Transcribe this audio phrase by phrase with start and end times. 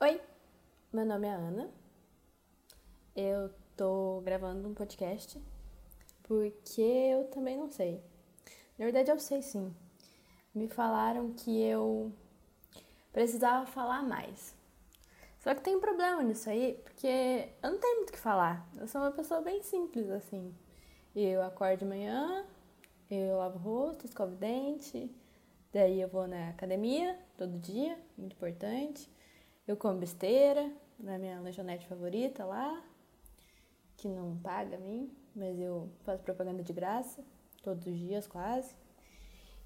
[0.00, 0.20] Oi,
[0.92, 1.68] meu nome é Ana.
[3.16, 5.42] Eu tô gravando um podcast
[6.22, 8.00] porque eu também não sei.
[8.78, 9.74] Na verdade, eu sei sim.
[10.54, 12.12] Me falaram que eu
[13.12, 14.54] precisava falar mais.
[15.40, 18.70] Só que tem um problema nisso aí, porque eu não tenho muito o que falar.
[18.76, 20.54] Eu sou uma pessoa bem simples, assim.
[21.12, 22.46] Eu acordo de manhã,
[23.10, 25.10] eu lavo o rosto, escovo o dente,
[25.72, 29.10] daí eu vou na academia todo dia, muito importante.
[29.68, 32.82] Eu como besteira na minha lanchonete favorita lá,
[33.98, 37.22] que não paga a mim, mas eu faço propaganda de graça,
[37.62, 38.74] todos os dias quase.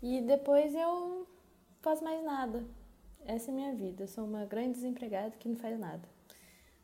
[0.02, 1.24] E depois eu
[1.80, 2.64] faço mais nada.
[3.24, 4.02] Essa é a minha vida.
[4.02, 6.02] Eu sou uma grande desempregada que não faz nada.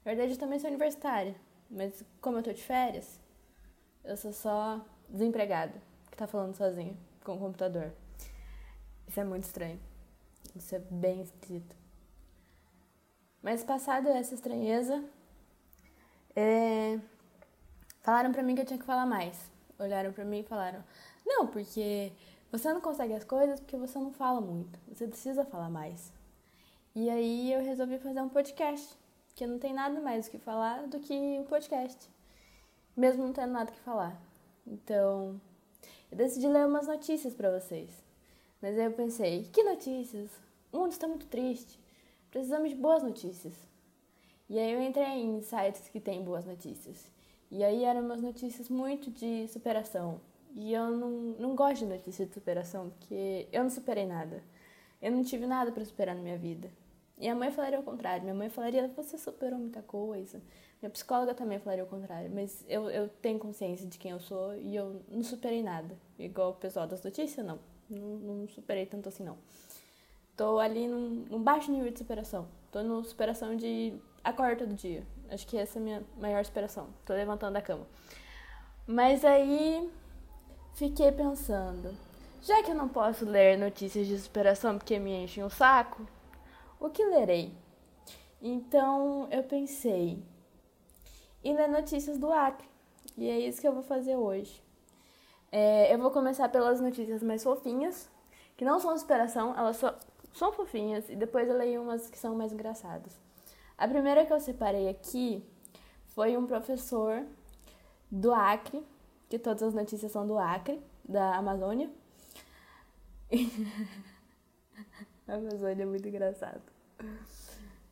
[0.05, 1.35] Na verdade, eu também sou universitária,
[1.69, 3.19] mas como eu tô de férias,
[4.05, 5.75] eu sou só desempregada,
[6.09, 7.93] que tá falando sozinha com o computador.
[9.09, 9.81] Isso é muito estranho.
[10.55, 11.88] Isso é bem esquisito.
[13.43, 15.03] Mas passado essa estranheza,
[16.35, 16.99] é...
[18.03, 19.51] falaram para mim que eu tinha que falar mais.
[19.79, 20.83] Olharam para mim e falaram:
[21.25, 22.13] "Não, porque
[22.51, 24.79] você não consegue as coisas porque você não fala muito.
[24.89, 26.13] Você precisa falar mais".
[26.95, 28.99] E aí eu resolvi fazer um podcast,
[29.37, 32.11] que não tem nada mais o que falar do que um podcast,
[32.97, 34.21] mesmo não tendo nada que falar.
[34.67, 35.41] Então,
[36.11, 37.91] eu decidi ler umas notícias para vocês.
[38.61, 40.31] Mas aí eu pensei: "Que notícias?
[40.73, 41.79] O mundo está muito triste.
[42.31, 43.55] Precisamos de boas notícias".
[44.49, 47.11] E aí eu entrei em sites que têm boas notícias.
[47.51, 50.21] E aí eram umas notícias muito de superação.
[50.55, 54.43] E eu não, não gosto de notícias de superação, porque eu não superei nada.
[55.01, 56.71] Eu não tive nada para superar na minha vida.
[57.19, 58.23] E a mãe falaria o contrário.
[58.23, 60.41] Minha mãe falaria, você superou muita coisa.
[60.81, 62.31] Minha psicóloga também falaria o contrário.
[62.33, 65.97] Mas eu, eu tenho consciência de quem eu sou e eu não superei nada.
[66.19, 67.59] Igual o pessoal das notícias, não.
[67.91, 69.37] Não, não superei tanto assim, não.
[70.39, 72.47] Tô ali num, num baixo nível de superação.
[72.71, 75.05] Tô numa superação de acordo todo dia.
[75.29, 76.87] Acho que essa é a minha maior superação.
[77.05, 77.85] Tô levantando da cama.
[78.87, 79.91] Mas aí
[80.75, 81.93] fiquei pensando,
[82.41, 86.07] já que eu não posso ler notícias de superação porque me enchem o saco,
[86.79, 87.53] o que lerei?
[88.41, 90.23] Então eu pensei
[91.43, 92.69] em ler notícias do Acre.
[93.17, 94.63] E é isso que eu vou fazer hoje.
[95.51, 98.09] É, eu vou começar pelas notícias mais fofinhas,
[98.57, 99.99] que não são superação, elas só
[100.33, 103.19] são fofinhas, e depois eu leio umas que são mais engraçadas.
[103.77, 105.45] A primeira que eu separei aqui
[106.15, 107.25] foi um professor
[108.11, 108.85] do Acre,
[109.29, 111.91] que todas as notícias são do Acre, da Amazônia.
[115.29, 116.63] A Amazônia é muito engraçado.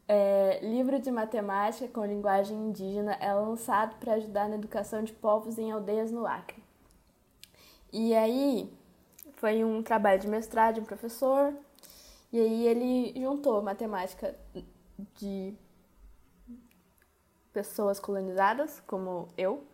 [0.09, 5.59] É, livro de matemática com linguagem indígena é lançado para ajudar na educação de povos
[5.59, 6.63] em aldeias no Acre.
[7.93, 8.73] E aí
[9.35, 11.55] foi um trabalho de mestrado de um professor,
[12.33, 14.35] e aí ele juntou matemática
[15.15, 15.55] de
[17.53, 19.65] pessoas colonizadas, como eu,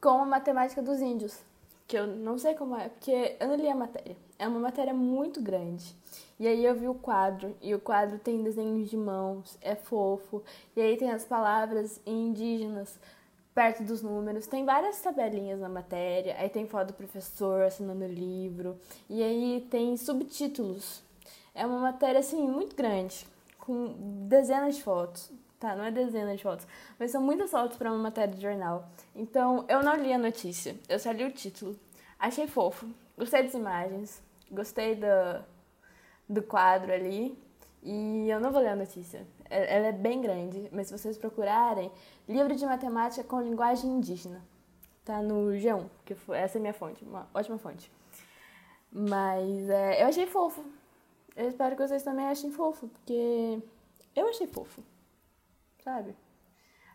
[0.00, 1.38] com a matemática dos índios,
[1.86, 4.16] que eu não sei como é, porque eu não li a matéria.
[4.38, 5.94] É uma matéria muito grande.
[6.38, 10.42] E aí eu vi o quadro, e o quadro tem desenhos de mãos, é fofo,
[10.74, 12.98] e aí tem as palavras indígenas
[13.54, 18.08] perto dos números, tem várias tabelinhas na matéria, aí tem foto do professor assinando o
[18.08, 21.02] livro, e aí tem subtítulos.
[21.54, 23.26] É uma matéria assim muito grande,
[23.58, 23.94] com
[24.28, 25.30] dezenas de fotos.
[25.58, 26.66] Tá, não é dezenas de fotos,
[26.98, 28.88] mas são muitas fotos para uma matéria de jornal.
[29.14, 31.78] Então, eu não li a notícia, eu só li o título.
[32.18, 35.44] Achei fofo, gostei das imagens, gostei do,
[36.26, 37.38] do quadro ali.
[37.82, 41.90] E eu não vou ler a notícia, ela é bem grande, mas se vocês procurarem,
[42.28, 44.42] livro de matemática com linguagem indígena.
[45.04, 47.90] Tá no G1, que foi, essa é minha fonte, uma ótima fonte.
[48.92, 50.62] Mas é, eu achei fofo.
[51.36, 53.60] Eu espero que vocês também achem fofo, porque
[54.14, 54.82] eu achei fofo
[55.82, 56.14] sabe?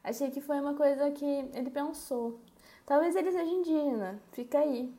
[0.03, 2.40] Achei que foi uma coisa que ele pensou.
[2.85, 4.94] Talvez ele seja indígena, fica aí.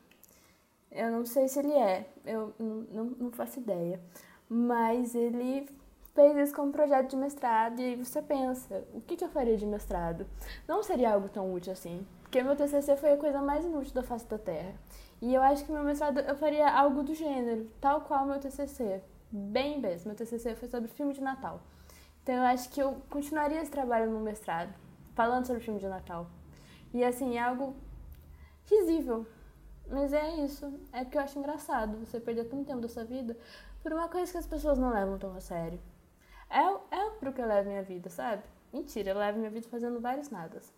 [0.91, 3.99] Eu não sei se ele é, eu não, não faço ideia.
[4.49, 5.67] Mas ele
[6.13, 9.65] fez isso como projeto de mestrado e você pensa, o que, que eu faria de
[9.65, 10.25] mestrado?
[10.67, 14.03] Não seria algo tão útil assim, porque meu TCC foi a coisa mais inútil da
[14.03, 14.73] face da Terra.
[15.21, 19.01] E eu acho que meu mestrado eu faria algo do gênero, tal qual meu TCC.
[19.31, 21.61] Bem mesmo, meu TCC foi sobre filme de Natal.
[22.23, 24.73] Então eu acho que eu continuaria esse trabalho no mestrado,
[25.13, 26.29] falando sobre filme de Natal.
[26.93, 27.75] E assim, é algo
[28.65, 29.25] risível.
[29.89, 30.73] Mas é isso.
[30.91, 33.37] É porque eu acho engraçado você perder tanto tempo da sua vida
[33.81, 35.79] por uma coisa que as pessoas não levam tão a sério.
[36.49, 38.43] É, é pro que eu levo minha vida, sabe?
[38.71, 40.73] Mentira, eu levo minha vida fazendo vários nadas.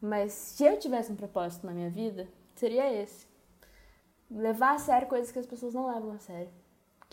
[0.00, 3.26] Mas se eu tivesse um propósito na minha vida, seria esse.
[4.30, 6.50] Levar a sério coisas que as pessoas não levam a sério.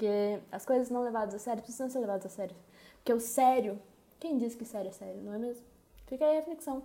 [0.02, 2.56] Porque as coisas não levadas a sério precisam ser levadas a sério.
[2.96, 3.80] Porque o sério,
[4.20, 5.64] quem diz que sério é sério, não é mesmo?
[6.08, 6.82] Fica aí a reflexão.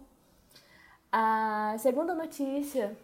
[1.11, 2.95] A segunda notícia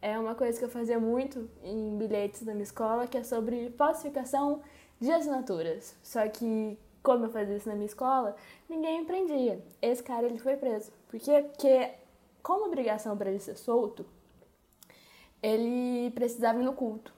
[0.00, 3.70] é uma coisa que eu fazia muito em bilhetes da minha escola, que é sobre
[3.70, 4.62] falsificação
[5.00, 5.96] de assinaturas.
[6.00, 8.36] Só que, como eu fazia isso na minha escola,
[8.68, 9.60] ninguém aprendia.
[9.82, 10.92] Esse cara, ele foi preso.
[11.08, 11.42] Por quê?
[11.42, 11.90] Porque,
[12.40, 14.06] como obrigação para ele ser solto,
[15.42, 17.12] ele precisava ir no culto.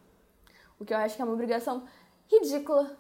[0.81, 1.85] O que eu acho que é uma obrigação
[2.33, 2.97] ridícula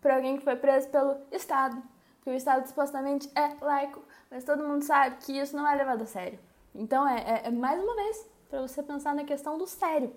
[0.00, 1.82] para alguém que foi preso pelo Estado.
[2.16, 6.02] Porque o Estado supostamente é laico, mas todo mundo sabe que isso não é levado
[6.02, 6.38] a sério.
[6.74, 10.14] Então, é, é, é mais uma vez para você pensar na questão do sério,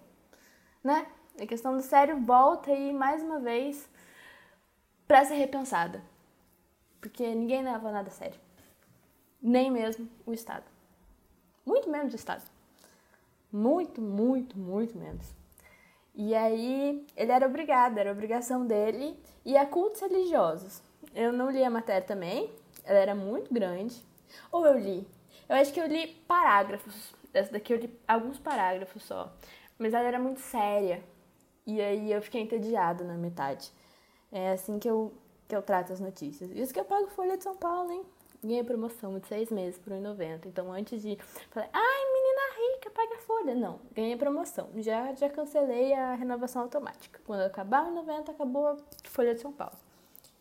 [0.83, 1.07] né?
[1.39, 3.89] A questão do sério volta aí mais uma vez
[5.07, 6.03] para ser repensada.
[6.99, 8.39] Porque ninguém leva nada a sério.
[9.41, 10.65] Nem mesmo o Estado.
[11.65, 12.43] Muito menos o Estado.
[13.51, 15.33] Muito, muito, muito menos.
[16.15, 20.81] E aí ele era obrigado, era obrigação dele e a cultos religiosos.
[21.15, 22.51] Eu não li a matéria também,
[22.83, 24.03] ela era muito grande.
[24.51, 25.07] Ou eu li?
[25.49, 27.13] Eu acho que eu li parágrafos.
[27.33, 29.31] Essa daqui eu li alguns parágrafos só.
[29.77, 31.03] Mas ela era muito séria.
[31.65, 33.71] E aí eu fiquei entediada na metade.
[34.31, 35.13] É assim que eu,
[35.47, 36.51] que eu trato as notícias.
[36.51, 38.03] Isso que eu pago Folha de São Paulo, hein?
[38.43, 40.47] Ganhei promoção de seis meses por 1,90.
[40.47, 41.17] Então antes de.
[41.49, 42.22] Falei, ai, menina
[42.55, 43.55] rica, paga Folha.
[43.55, 44.69] Não, ganhei promoção.
[44.77, 47.19] Já, já cancelei a renovação automática.
[47.25, 49.77] Quando acabar o 1,90, acabou a Folha de São Paulo.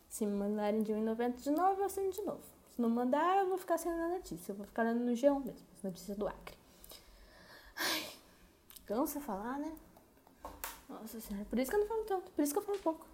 [0.08, 2.42] Se me mandarem de 1,90 de novo, eu assino de novo.
[2.70, 4.52] Se não mandar, eu vou ficar sem a notícia.
[4.52, 6.56] Eu vou ficar lendo no G1 mesmo, as notícias do Acre.
[7.76, 8.04] Ai,
[8.86, 9.72] cansa falar, né?
[10.88, 13.11] Nossa senhora, por isso que eu não falo tanto, por isso que eu falo pouco.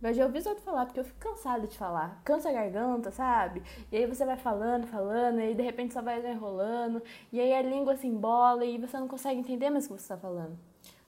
[0.00, 2.20] Eu já ouvi outro falar, porque eu fico cansada de falar.
[2.24, 3.62] Cansa a garganta, sabe?
[3.90, 7.02] E aí você vai falando, falando, e aí de repente só vai enrolando,
[7.32, 10.02] e aí a língua se embola e você não consegue entender mais o que você
[10.04, 10.56] está falando.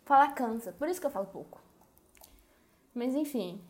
[0.05, 1.61] Falar cansa, por isso que eu falo pouco.
[2.93, 3.61] Mas enfim.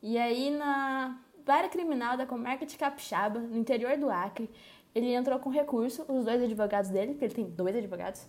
[0.00, 4.48] E aí na vara criminal da comarca de Capixaba, no interior do Acre,
[4.94, 8.28] ele entrou com recurso, os dois advogados dele, porque ele tem dois advogados,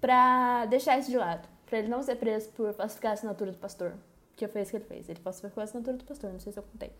[0.00, 1.46] pra deixar isso de lado.
[1.66, 3.94] Pra ele não ser preso por falsificar a assinatura do pastor.
[4.36, 5.08] Que foi isso que ele fez.
[5.08, 6.92] Ele falsificou a assinatura do pastor, não sei se eu contei.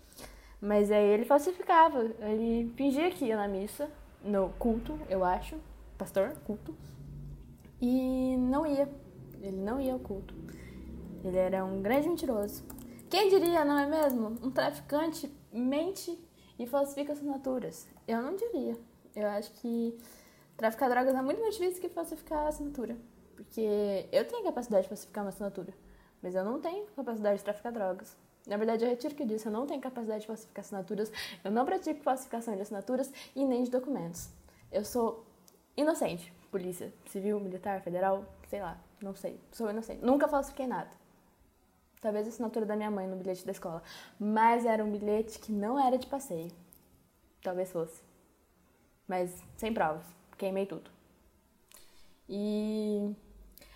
[0.61, 2.05] Mas aí ele falsificava.
[2.21, 3.91] Ele fingia que ia na missa,
[4.23, 5.57] no culto, eu acho.
[5.99, 6.75] Pastor, culto.
[7.81, 8.89] E não ia.
[9.43, 10.35] Ele não ia ao culto.
[11.25, 12.65] Ele era um grande mentiroso.
[13.11, 14.37] Quem diria, não é mesmo?
[14.43, 16.19] Um traficante mente
[16.59, 17.87] e falsifica assinaturas.
[18.07, 18.77] Eu não diria.
[19.15, 19.97] Eu acho que
[20.57, 22.97] traficar drogas é muito mais difícil que falsificar a assinatura.
[23.37, 25.73] Porque eu tenho capacidade de falsificar uma assinatura.
[26.25, 28.17] Mas eu não tenho capacidade de traficar drogas.
[28.47, 31.13] Na verdade, eu retiro o que disse, eu não tenho capacidade de falsificar assinaturas,
[31.45, 34.31] eu não pratico falsificação de assinaturas e nem de documentos.
[34.73, 35.27] Eu sou
[35.77, 40.03] inocente, polícia, civil, militar, federal, sei lá, não sei, sou inocente.
[40.03, 40.91] Nunca falsifiquei nada.
[42.01, 43.83] Talvez a assinatura da minha mãe no bilhete da escola,
[44.19, 46.51] mas era um bilhete que não era de passeio.
[47.43, 48.03] Talvez fosse.
[49.07, 50.07] Mas sem provas,
[50.39, 50.91] queimei tudo.
[52.27, 53.15] E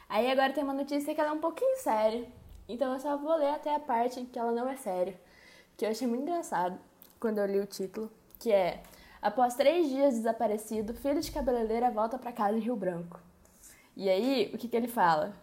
[0.09, 2.27] aí agora tem uma notícia que ela é um pouquinho séria,
[2.69, 5.19] então eu só vou ler até a parte que ela não é séria,
[5.77, 6.79] que eu achei muito engraçado
[7.19, 8.83] quando eu li o título, que é
[9.21, 13.19] Após três dias desaparecido, filho de cabeleireira volta para casa em Rio Branco.
[13.97, 15.35] E aí, o que, que ele fala?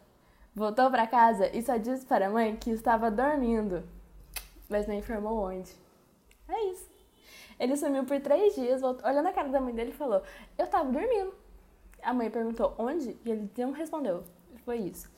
[0.56, 3.83] Voltou para casa e só disse para a mãe que estava dormindo,
[4.69, 5.75] mas não informou onde.
[6.48, 6.89] É isso.
[7.60, 10.22] Ele sumiu por três dias, voltou, olhando a cara da mãe dele e falou:
[10.58, 11.34] Eu tava dormindo.
[12.01, 14.24] A mãe perguntou onde e ele não respondeu.
[14.63, 15.10] Foi isso.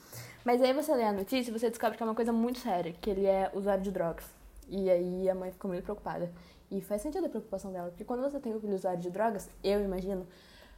[0.47, 2.93] Mas aí você lê a notícia e você descobre que é uma coisa muito séria,
[2.93, 4.23] que ele é usuário de drogas.
[4.69, 6.31] E aí a mãe ficou muito preocupada.
[6.71, 9.49] E faz sentido a preocupação dela, porque quando você tem um filho usuário de drogas,
[9.61, 10.25] eu imagino,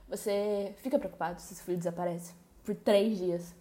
[0.08, 2.34] você fica preocupado se esse filho desaparece
[2.64, 3.54] por três dias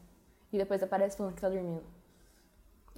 [0.50, 1.84] e depois aparece falando que tá dormindo.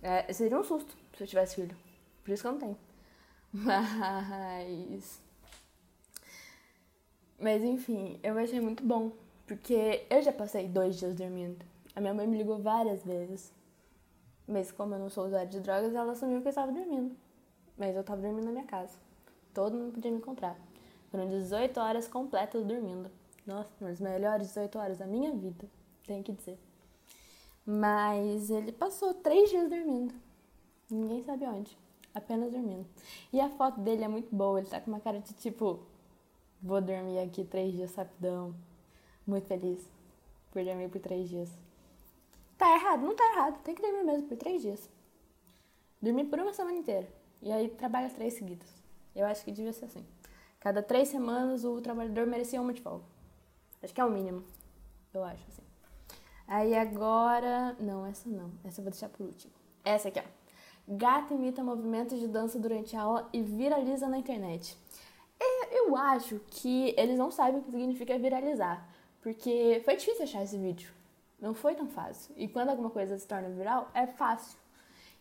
[0.00, 1.76] É, seria um susto se eu tivesse filho.
[2.22, 2.78] Por isso que eu não tenho.
[3.52, 5.20] Mas.
[7.40, 9.10] Mas enfim, eu achei muito bom.
[9.48, 11.68] Porque eu já passei dois dias dormindo.
[12.00, 13.52] A minha mãe me ligou várias vezes.
[14.48, 17.14] Mas como eu não sou usuária de drogas, ela assumiu que eu estava dormindo.
[17.76, 18.96] Mas eu estava dormindo na minha casa.
[19.52, 20.58] Todo mundo podia me encontrar.
[21.10, 23.10] Foram 18 horas completas dormindo.
[23.46, 25.68] Nossa, as melhores 18 horas da minha vida,
[26.06, 26.58] tenho que dizer.
[27.66, 30.14] Mas ele passou três dias dormindo.
[30.90, 31.76] Ninguém sabe onde.
[32.14, 32.86] Apenas dormindo.
[33.30, 34.58] E a foto dele é muito boa.
[34.58, 35.80] Ele tá com uma cara de tipo:
[36.62, 38.54] Vou dormir aqui três dias rapidão.
[39.26, 39.86] Muito feliz
[40.50, 41.69] por dormir por três dias.
[42.60, 43.00] Tá errado?
[43.00, 43.62] Não tá errado.
[43.62, 44.90] Tem que dormir mesmo por três dias.
[46.00, 47.08] Dormir por uma semana inteira.
[47.40, 48.68] E aí trabalha três seguidas.
[49.16, 50.04] Eu acho que devia ser assim.
[50.60, 53.06] Cada três semanas o trabalhador merecia uma de folga.
[53.82, 54.44] Acho que é o mínimo.
[55.14, 55.62] Eu acho assim.
[56.46, 57.74] Aí agora.
[57.80, 58.52] Não, essa não.
[58.62, 59.54] Essa eu vou deixar por último.
[59.82, 60.24] Essa aqui, ó.
[60.86, 64.76] Gato imita movimentos de dança durante a aula e viraliza na internet.
[65.72, 68.86] Eu acho que eles não sabem o que significa viralizar,
[69.22, 70.99] porque foi difícil achar esse vídeo.
[71.40, 72.34] Não foi tão fácil.
[72.36, 74.58] E quando alguma coisa se torna viral, é fácil.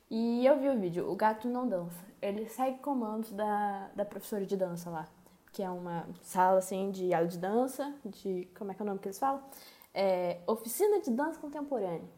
[0.09, 2.03] E eu vi o vídeo, o gato não dança.
[2.21, 5.07] Ele segue comandos da, da professora de dança lá,
[5.53, 8.49] que é uma sala assim de aula de dança, de.
[8.57, 9.41] como é que é o nome que eles falam?
[9.93, 12.09] É, oficina de dança contemporânea.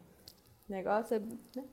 [0.68, 1.20] Negócio é.
[1.20, 1.64] Né?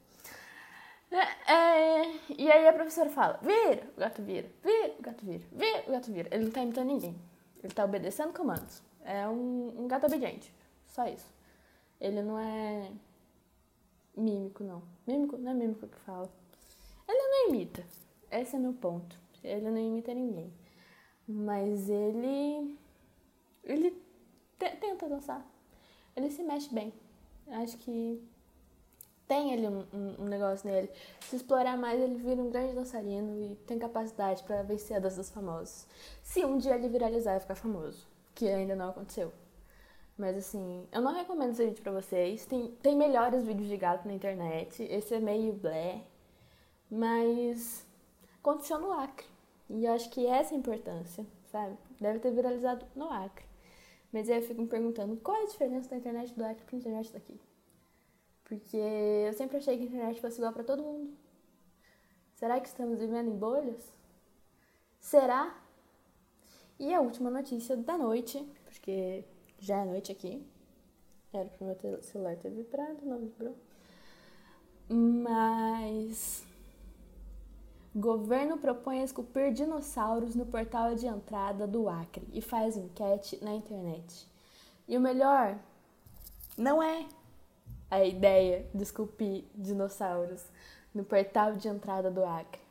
[1.12, 5.44] É, é, e aí a professora fala, vira, o gato vira, vira, o gato vira,
[5.52, 6.30] vira, o gato vira.
[6.32, 7.20] Ele não tá imitando ninguém.
[7.64, 8.84] Ele tá obedecendo comandos.
[9.04, 10.54] É um, um gato obediente.
[10.86, 11.39] Só isso.
[12.00, 12.92] Ele não é
[14.16, 14.82] mímico, não.
[15.06, 15.38] Mímico?
[15.38, 16.30] Não é mímico que fala.
[17.08, 17.86] Ele não imita.
[18.32, 19.18] Esse é meu ponto.
[19.44, 20.52] Ele não imita ninguém.
[21.28, 22.78] Mas ele.
[23.64, 24.02] Ele
[24.58, 25.46] tenta dançar.
[26.16, 26.94] Ele se mexe bem.
[27.48, 28.22] Acho que
[29.28, 30.90] tem um, um, um, negócio nele.
[31.22, 35.18] Se explorar mais, ele vira um grande dançarino e tem capacidade para vencer a dança
[35.18, 35.86] dos famosos.
[36.24, 39.32] Se um dia ele viralizar e ficar famoso, que ainda não aconteceu.
[40.20, 42.46] Mas assim, eu não recomendo esse vídeo pra vocês.
[42.46, 44.84] Tem, tem melhores vídeos de gato na internet.
[44.84, 46.04] Esse é meio blé.
[46.92, 47.88] Mas
[48.38, 49.26] aconteceu no Acre.
[49.70, 51.78] E eu acho que essa é a importância, sabe?
[52.02, 53.46] Deve ter viralizado no Acre.
[54.12, 56.76] Mas aí eu fico me perguntando qual é a diferença da internet do Acre pra
[56.76, 57.40] internet daqui.
[58.44, 61.14] Porque eu sempre achei que a internet fosse igual para todo mundo.
[62.36, 63.94] Será que estamos vivendo em bolhas?
[65.00, 65.58] Será?
[66.78, 69.24] E a última notícia da noite, porque
[69.60, 70.46] já é noite aqui.
[71.32, 73.56] Era pro meu celular ter vibrado, não vibrou.
[74.90, 76.44] Mas.
[77.96, 84.28] Governo propõe esculpir dinossauros no portal de entrada do Acre e faz enquete na internet.
[84.88, 85.58] E o melhor,
[86.56, 87.08] não é
[87.90, 90.46] a ideia de esculpir dinossauros
[90.94, 92.62] no portal de entrada do Acre.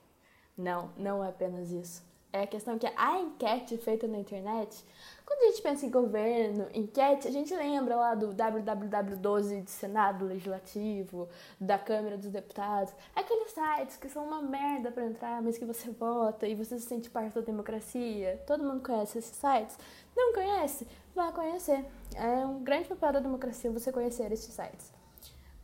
[0.57, 2.02] Não, não é apenas isso.
[2.30, 4.85] É a questão que a enquete feita na internet,
[5.25, 10.26] quando a gente pensa em governo, enquete, a gente lembra lá do www12 de Senado
[10.26, 11.26] Legislativo,
[11.58, 15.90] da Câmara dos Deputados, aqueles sites que são uma merda para entrar, mas que você
[15.90, 18.42] vota e você se sente parte da democracia.
[18.47, 19.78] Todo mundo conhece esses sites?
[20.14, 20.87] Não conhece?
[21.14, 21.85] Vai conhecer.
[22.14, 24.92] É um grande papel da democracia você conhecer esses sites.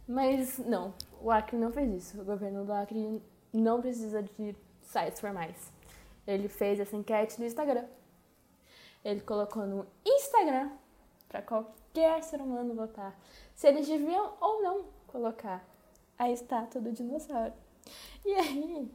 [0.07, 2.21] Mas não, o Acre não fez isso.
[2.21, 5.73] O governo do Acre não precisa de sites formais.
[6.27, 7.87] Ele fez essa enquete no Instagram.
[9.05, 10.71] Ele colocou no Instagram
[11.29, 13.19] para qualquer ser humano votar
[13.55, 15.65] se eles deviam ou não colocar
[16.19, 17.53] a estátua do dinossauro.
[18.25, 18.91] E aí,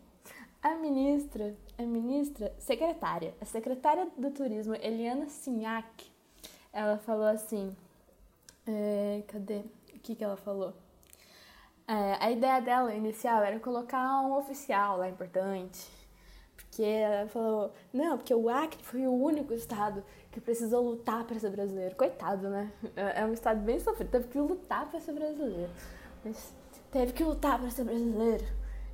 [0.61, 6.11] a ministra, a ministra secretária, a secretária do turismo, Eliana Sinhac,
[6.73, 7.75] ela falou assim:
[8.67, 9.59] é, cadê?
[9.93, 10.73] O que, que ela falou?
[11.87, 15.98] É, a ideia dela inicial era colocar um oficial lá importante.
[16.79, 21.37] Porque ela falou, não, porque o Acre foi o único estado que precisou lutar para
[21.37, 21.93] ser brasileiro.
[21.93, 22.71] Coitado, né?
[22.95, 25.69] É, é um estado bem sofrido, teve que lutar para ser brasileiro.
[26.23, 26.55] Mas
[26.89, 28.45] teve que lutar para ser brasileiro.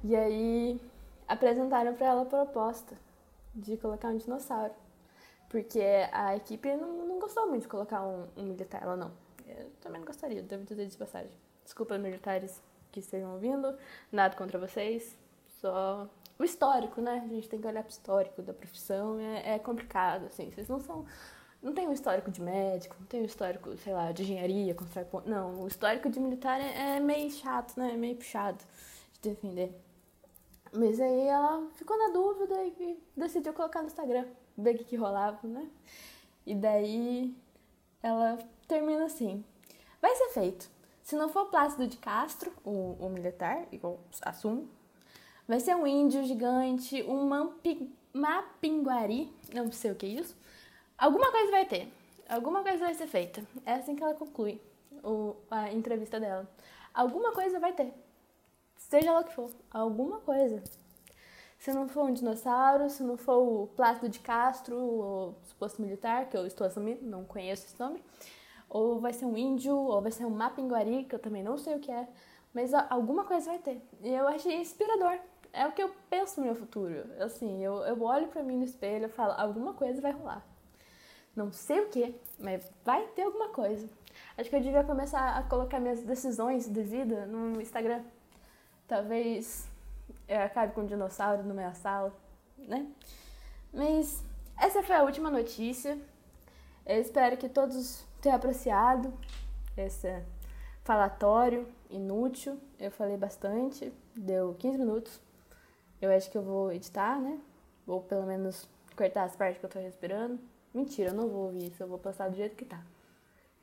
[0.04, 0.82] E aí
[1.28, 2.98] apresentaram para ela a proposta
[3.54, 4.74] de colocar um dinossauro.
[5.48, 9.12] Porque a equipe não, não gostou muito de colocar um, um militar, ela não.
[9.48, 11.38] Eu também não gostaria, devo dizer de passagem.
[11.64, 13.78] Desculpa, militares que estejam ouvindo,
[14.12, 15.16] nada contra vocês,
[15.62, 17.24] só o histórico, né?
[17.24, 20.80] A gente tem que olhar pro histórico da profissão, é, é complicado, assim, vocês não
[20.80, 21.06] são
[21.66, 25.08] não tem um histórico de médico, não tem um histórico, sei lá, de engenharia, constrói.
[25.26, 27.94] Não, o histórico de militar é, é, meio chato, né?
[27.94, 28.64] É meio puxado
[29.14, 29.74] de defender.
[30.72, 34.96] Mas aí ela ficou na dúvida e decidiu colocar no Instagram, ver o que, que
[34.96, 35.68] rolava, né?
[36.46, 37.36] E daí
[38.04, 38.38] ela
[38.68, 39.44] termina assim:
[40.00, 40.70] vai ser feito.
[41.02, 44.70] Se não for Plácido de Castro, o, o militar, igual assumo,
[45.48, 50.36] vai ser um índio gigante, um mampi, mapinguari, não sei o que é isso.
[50.98, 51.92] Alguma coisa vai ter,
[52.30, 53.46] alguma coisa vai ser feita.
[53.66, 54.62] É assim que ela conclui
[55.04, 56.50] o, a entrevista dela.
[56.94, 57.94] Alguma coisa vai ter,
[58.78, 60.64] seja lá o que for, alguma coisa.
[61.58, 66.30] Se não for um dinossauro, se não for o Plácido de Castro, o suposto militar,
[66.30, 68.04] que eu estou assumindo, não conheço esse nome,
[68.70, 71.76] ou vai ser um índio, ou vai ser um mapinguari, que eu também não sei
[71.76, 72.08] o que é,
[72.54, 73.82] mas alguma coisa vai ter.
[74.02, 75.18] E eu achei inspirador.
[75.56, 77.06] É o que eu penso no meu futuro.
[77.24, 80.46] Assim, eu, eu olho para mim no espelho e falo, alguma coisa vai rolar.
[81.34, 83.88] Não sei o que, mas vai ter alguma coisa.
[84.38, 88.04] Acho que eu devia começar a colocar minhas decisões de vida no Instagram.
[88.86, 89.66] Talvez
[90.28, 92.14] eu acabe com um dinossauro na minha sala,
[92.58, 92.86] né?
[93.74, 94.22] Mas
[94.60, 95.98] essa foi a última notícia.
[96.86, 99.14] Eu espero que todos ter apreciado
[99.78, 100.22] esse
[100.84, 102.60] falatório inútil.
[102.78, 105.25] Eu falei bastante, deu 15 minutos.
[106.06, 107.42] Eu acho que eu vou editar, né?
[107.88, 110.40] Ou pelo menos cortar as partes que eu tô respirando.
[110.72, 112.80] Mentira, eu não vou ouvir isso, eu vou postar do jeito que tá.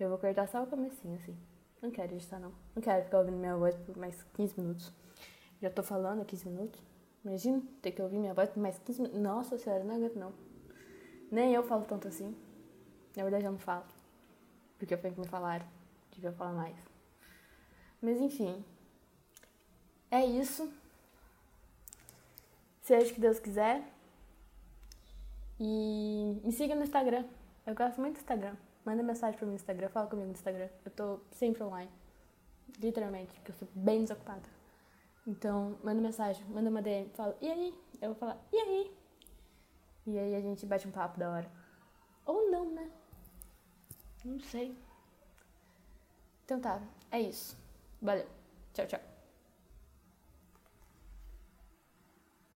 [0.00, 1.37] Eu vou cortar só o comecinho, assim.
[1.80, 2.52] Não quero editar, não.
[2.75, 4.92] Não quero ficar ouvindo minha voz por mais 15 minutos.
[5.61, 6.82] Já tô falando há 15 minutos.
[7.25, 9.22] Imagina ter que ouvir minha voz por mais 15 minutos.
[9.22, 10.32] Nossa senhora, não aguento, não.
[11.30, 12.37] Nem eu falo tanto assim.
[13.14, 13.84] Na verdade, eu não falo.
[14.80, 15.64] Porque foi que me falaram.
[16.11, 16.76] Devia falar mais.
[18.00, 18.64] Mas enfim.
[20.11, 20.82] É isso.
[22.83, 23.83] Seja o que Deus quiser.
[25.59, 27.25] E me siga no Instagram.
[27.65, 28.57] Eu gosto muito do Instagram.
[28.85, 30.69] Manda mensagem mim no Instagram, fala comigo no Instagram.
[30.85, 31.91] Eu tô sempre online.
[32.81, 34.43] Literalmente, porque eu sou bem desocupada.
[35.25, 37.75] Então, manda mensagem, manda uma DM, fala, e aí?
[38.01, 38.97] Eu vou falar, e aí?
[40.07, 41.51] E aí a gente bate um papo da hora.
[42.27, 42.91] Ou não, né?
[44.25, 44.77] Não sei.
[46.45, 46.81] Então tá,
[47.12, 47.57] é isso.
[48.01, 48.27] Valeu.
[48.75, 49.12] Tchau, tchau.